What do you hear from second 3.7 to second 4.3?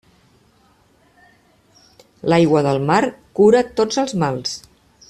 tots els